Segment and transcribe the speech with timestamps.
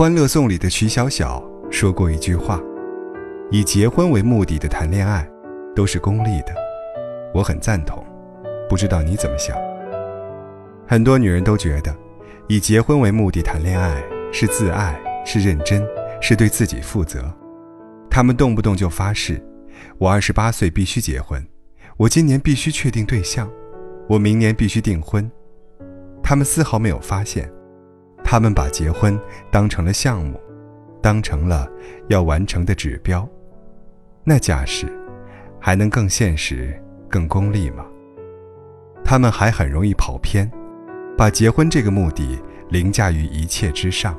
[0.00, 2.58] 欢乐颂》里的曲小小说过一句话
[3.52, 5.28] ：“以结婚为目的的谈恋爱，
[5.76, 6.54] 都是功利的。”
[7.34, 8.02] 我很赞同，
[8.66, 9.54] 不知道你怎么想？
[10.88, 11.94] 很多女人都觉得，
[12.48, 15.86] 以结婚为目的谈恋爱是自爱，是认真，
[16.18, 17.30] 是对自己负责。
[18.08, 19.38] 她们动不动就发誓
[20.00, 21.46] ：“我二十八岁必须结婚，
[21.98, 23.50] 我今年必须确定对象，
[24.08, 25.30] 我明年必须订婚。”
[26.24, 27.52] 她们丝毫没有发现，
[28.24, 29.18] 他们把结婚
[29.50, 30.40] 当成了项目，
[31.02, 31.68] 当成了
[32.08, 33.28] 要完成的指标。
[34.24, 34.86] 那架势，
[35.58, 37.84] 还能更现实、更功利吗？
[39.04, 40.50] 他们还很容易跑偏。
[41.18, 42.38] 把结婚这个目的
[42.70, 44.18] 凌驾于一切之上。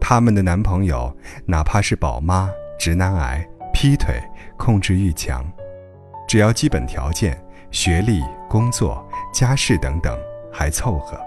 [0.00, 1.14] 他们的男朋友
[1.44, 2.48] 哪怕是宝妈、
[2.78, 4.14] 直男癌、劈腿、
[4.56, 5.44] 控制欲强，
[6.26, 7.38] 只要基本条件、
[7.70, 10.18] 学历、工作、家世等等
[10.50, 11.20] 还凑合，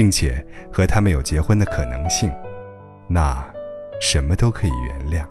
[0.00, 2.32] 并且和他们有结婚的可能性，
[3.06, 3.44] 那
[4.00, 5.26] 什么都可以原谅。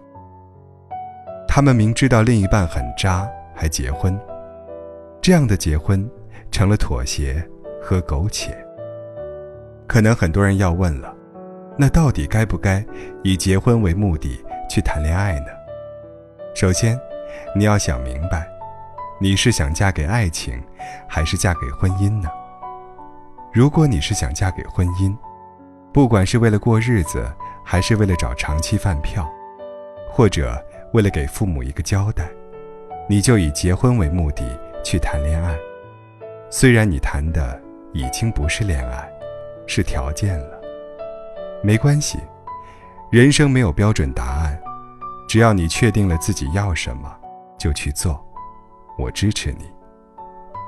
[1.48, 4.16] 他们明知道另一半很渣还结婚，
[5.20, 6.08] 这样的结婚
[6.52, 7.44] 成了妥协。
[7.82, 8.56] 和苟且。
[9.88, 11.12] 可能很多人要问了，
[11.76, 12.86] 那到底该不该
[13.24, 14.40] 以结婚为目的
[14.70, 15.48] 去谈恋爱呢？
[16.54, 17.00] 首先，
[17.56, 18.48] 你要想明白，
[19.20, 20.62] 你是想嫁给爱情，
[21.08, 22.30] 还是嫁给婚姻呢？
[23.60, 25.14] 如果你是想嫁给婚姻，
[25.92, 27.30] 不管是为了过日子，
[27.62, 29.30] 还是为了找长期饭票，
[30.10, 30.58] 或者
[30.94, 32.30] 为了给父母一个交代，
[33.10, 35.58] 你就以结婚为目的去谈恋爱。
[36.50, 37.62] 虽然你谈的。
[37.92, 39.12] 已经不是恋爱，
[39.66, 40.62] 是条件了。
[41.64, 42.20] 没关系，
[43.12, 44.62] 人生没有标准答案，
[45.28, 47.12] 只要你确定了自己要什么，
[47.58, 48.24] 就去做。
[48.96, 49.66] 我支持你。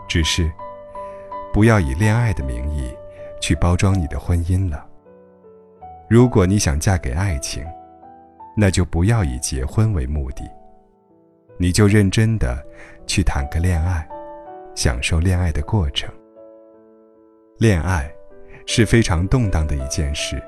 [0.09, 0.51] 只是，
[1.53, 2.93] 不要以恋爱的名义
[3.41, 4.87] 去包装你的婚姻了。
[6.09, 7.65] 如果你想嫁给爱情，
[8.55, 10.43] 那就不要以结婚为目的，
[11.57, 12.61] 你就认真的
[13.05, 14.07] 去谈个恋爱，
[14.75, 16.09] 享受恋爱的过程。
[17.57, 18.11] 恋爱
[18.65, 20.41] 是非常动荡的一件事。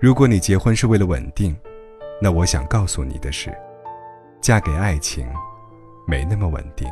[0.00, 1.56] 如果你结婚是为了稳定，
[2.20, 3.52] 那我想告诉你的是，
[4.40, 5.26] 嫁给爱情
[6.06, 6.88] 没那么稳定。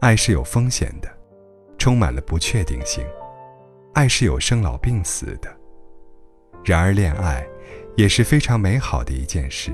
[0.00, 1.08] 爱是有风险的，
[1.84, 3.04] 充满了不确定性。
[3.92, 5.54] 爱是有生老病死的。
[6.64, 7.46] 然而，恋爱
[7.94, 9.70] 也是非常美好的一件事。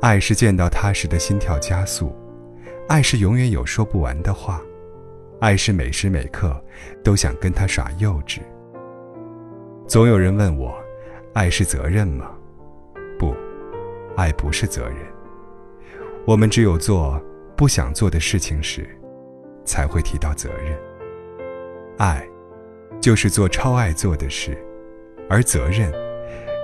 [0.00, 2.10] 爱是见到他时的心跳加速，
[2.88, 4.58] 爱是永远有说不完的话。
[5.42, 6.58] 爱是每时每刻
[7.04, 8.40] 都想跟他耍幼稚。
[9.86, 10.74] 总有人问我，
[11.34, 12.30] 爱是责任吗？
[13.18, 13.34] 不，
[14.16, 14.96] 爱不是责任。
[16.26, 17.22] 我们只有做
[17.54, 18.95] 不想做的事情时，
[19.66, 20.78] 才会提到责任。
[21.98, 22.26] 爱，
[23.00, 24.56] 就是做超爱做的事，
[25.28, 25.92] 而责任，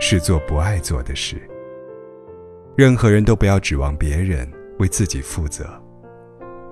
[0.00, 1.36] 是做不爱做的事。
[2.74, 5.66] 任何人都不要指望别人为自己负责。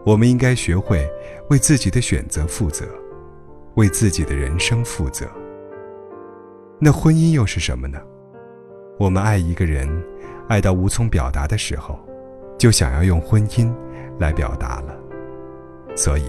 [0.07, 1.07] 我们应该学会
[1.51, 2.87] 为自己的选择负责，
[3.75, 5.27] 为自己的人生负责。
[6.79, 8.01] 那婚姻又是什么呢？
[8.99, 9.89] 我们爱一个人，
[10.49, 11.99] 爱到无从表达的时候，
[12.59, 13.71] 就想要用婚姻
[14.19, 15.00] 来表达了。
[16.01, 16.25] 所以，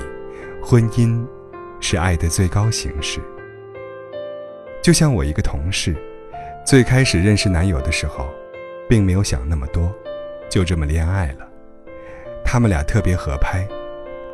[0.62, 1.26] 婚姻
[1.80, 3.22] 是爱的最高形式。
[4.84, 5.96] 就像我一个同事，
[6.66, 8.28] 最开始认识男友的时候，
[8.90, 9.90] 并没有想那么多，
[10.50, 11.48] 就这么恋爱了。
[12.44, 13.66] 他们俩特别合拍，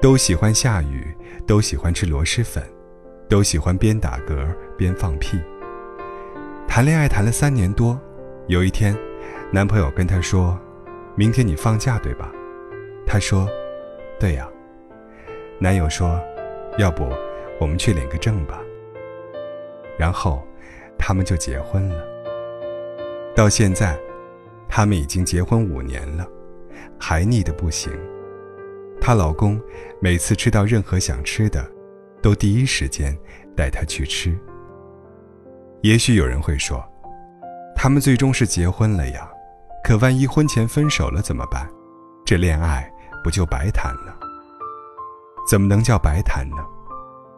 [0.02, 1.16] 都喜欢下雨，
[1.46, 2.64] 都喜欢吃螺蛳粉，
[3.30, 4.44] 都喜欢边打嗝
[4.76, 5.40] 边放屁。
[6.68, 7.96] 谈恋爱谈了三年多，
[8.48, 8.98] 有一天，
[9.52, 10.60] 男朋友跟她说
[11.14, 12.32] ：“明天你放假对吧？”
[13.06, 13.48] 她说
[14.20, 14.50] ：“对呀。”
[15.60, 16.20] 男友说
[16.78, 17.10] ：“要不
[17.60, 18.62] 我们去领个证吧。”
[19.98, 20.46] 然后，
[20.98, 22.04] 他们就结婚了。
[23.36, 23.98] 到现在，
[24.70, 26.28] 他们已经结婚五年了。
[27.00, 27.92] 还腻得不行，
[29.00, 29.62] 她老公
[30.00, 31.64] 每次吃到任何想吃的，
[32.22, 33.16] 都第一时间
[33.56, 34.36] 带她去吃。
[35.82, 36.84] 也许有人会说，
[37.76, 39.30] 他们最终是结婚了呀，
[39.84, 41.70] 可万一婚前分手了怎么办？
[42.26, 42.92] 这恋爱
[43.24, 44.18] 不就白谈了？
[45.48, 46.58] 怎么能叫白谈呢？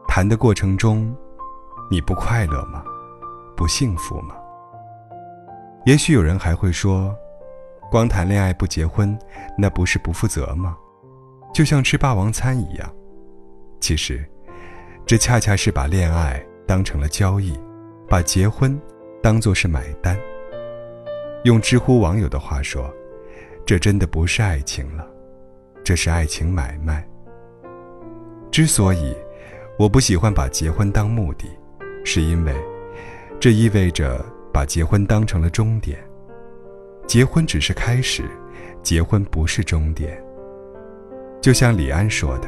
[0.07, 1.15] 谈的过程中，
[1.91, 2.83] 你不快乐吗？
[3.55, 4.35] 不幸福吗？
[5.85, 7.15] 也许有人还会说。
[7.91, 9.17] 光谈恋爱不结婚，
[9.57, 10.77] 那不是不负责吗？
[11.53, 12.87] 就像吃霸王餐一样。
[13.79, 14.27] 其实，
[15.05, 17.59] 这恰恰是把恋爱当成了交易，
[18.07, 18.79] 把结婚
[19.21, 20.15] 当作是买单。
[21.43, 22.91] 用知乎网友的话说，
[23.65, 25.07] 这真的不是爱情了，
[25.83, 27.07] 这是爱情买卖。
[28.51, 29.15] 之所以
[29.77, 31.47] 我不喜欢把结婚当目的，
[32.03, 32.53] 是因为
[33.39, 35.99] 这意味着把结婚当成了终点。
[37.07, 38.23] 结婚只是开始，
[38.83, 40.21] 结婚不是终点。
[41.41, 42.47] 就像李安说的：“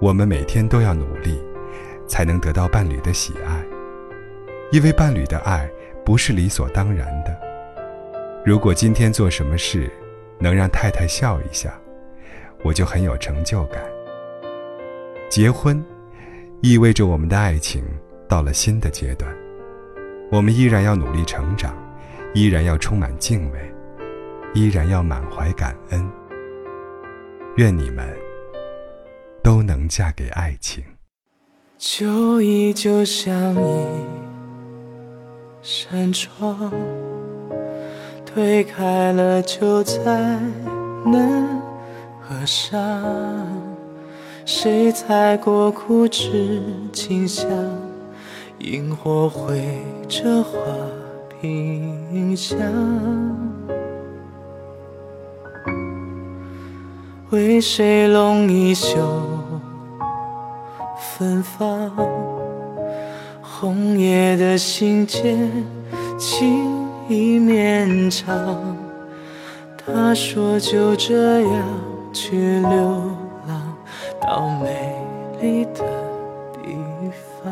[0.00, 1.40] 我们每天都要努力，
[2.06, 3.64] 才能得到伴侣的喜爱，
[4.72, 5.68] 因为伴侣的爱
[6.04, 7.34] 不是理所当然的。
[8.44, 9.90] 如果今天做什么事
[10.38, 11.72] 能让太太笑一下，
[12.62, 13.82] 我就很有成就感。
[15.28, 15.84] 结婚
[16.60, 17.84] 意味着我们的爱情
[18.28, 19.32] 到了新的阶段，
[20.30, 21.74] 我们依然要努力成长。”
[22.34, 23.58] 依然要充满敬畏，
[24.52, 26.08] 依然要满怀感恩。
[27.56, 28.06] 愿你们
[29.42, 30.84] 都能嫁给爱情。
[31.78, 33.86] 旧忆就像一
[35.62, 36.70] 扇窗，
[38.26, 40.38] 推开了就再
[41.06, 41.62] 难
[42.20, 42.78] 合上。
[44.50, 47.46] 谁踩过枯枝清香？
[48.60, 49.60] 萤火绘
[50.08, 50.58] 着画。
[51.38, 52.58] 屏香，
[57.28, 58.96] 为谁拢一袖
[60.98, 61.92] 芬芳？
[63.42, 65.36] 红叶的信笺，
[66.18, 68.74] 情意绵长。
[69.76, 71.64] 他说就这样
[72.14, 73.27] 去流浪，
[74.28, 74.94] 到美
[75.40, 75.82] 丽的
[76.52, 76.76] 地
[77.40, 77.50] 方。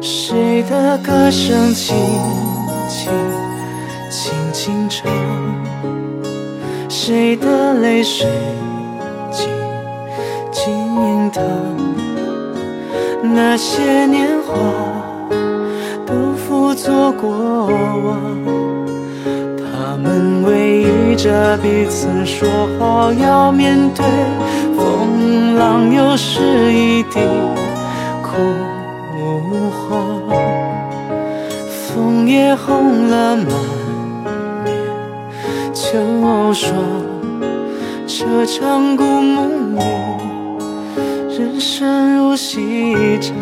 [0.00, 1.94] 谁的歌声轻
[2.88, 3.12] 轻
[4.10, 5.12] 轻轻唱？
[6.88, 8.26] 谁的泪水
[9.30, 9.46] 静
[10.50, 11.42] 静淌？
[13.22, 14.54] 那些年华
[16.06, 17.28] 都付作过
[17.68, 18.18] 往，
[19.58, 20.67] 他们为
[21.18, 22.48] 着彼此，说
[22.78, 24.04] 好要面对
[24.74, 27.20] 风浪，又是一地
[28.22, 28.30] 枯。
[29.88, 30.18] 黄，
[31.68, 33.46] 枫叶红了满
[34.64, 34.72] 面
[35.74, 36.72] 秋霜。
[38.06, 39.80] 这场故梦里，
[41.38, 43.34] 人生如戏场，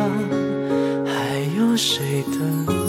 [1.04, 2.85] 还有谁登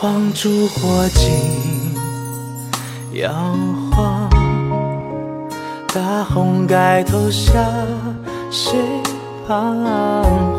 [0.00, 1.30] 昏黄烛火尽
[3.20, 3.30] 摇
[3.92, 4.30] 晃，
[5.92, 7.52] 大红盖头下
[8.50, 8.78] 谁
[9.46, 9.84] 彷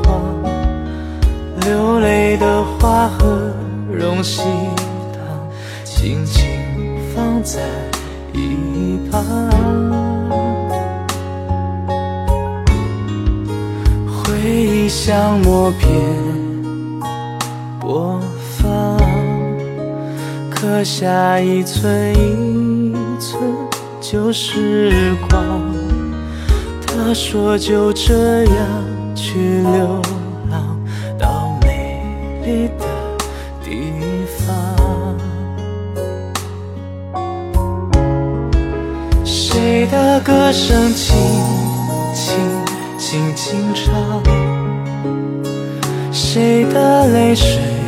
[0.04, 0.22] 徨？
[1.62, 3.52] 流泪的花和
[3.92, 4.44] 荣喜
[5.12, 5.50] 糖，
[5.86, 6.46] 轻轻
[7.16, 7.62] 放在
[8.34, 9.26] 一旁。
[14.06, 15.90] 回忆像默片
[17.80, 18.22] 播。
[20.62, 23.42] 刻下一寸一寸
[24.00, 25.60] 旧时光。
[26.86, 28.56] 他说就这样
[29.16, 30.00] 去流
[30.52, 30.80] 浪
[31.18, 32.00] 到美
[32.46, 32.86] 丽的
[33.64, 33.92] 地
[34.38, 35.18] 方。
[39.26, 41.18] 谁的歌声轻
[42.14, 42.38] 轻
[43.00, 44.22] 轻轻唱？
[46.12, 47.81] 谁的泪水？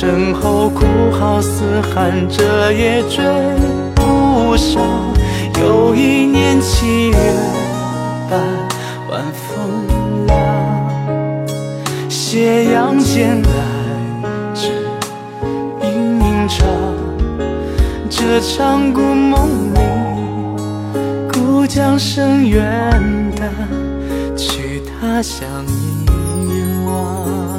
[0.00, 3.24] 身后哭号嘶喊，这也追
[3.96, 4.80] 不上。
[5.60, 7.16] 又一年七月
[8.30, 8.40] 半，
[9.10, 10.36] 晚风凉，
[12.08, 13.50] 斜阳渐来
[14.54, 14.68] 只
[15.82, 16.64] 影影长。
[18.08, 19.80] 这场故梦里，
[21.32, 22.62] 故将声远
[23.36, 23.50] 淡。
[24.36, 27.57] 去他乡遗忘。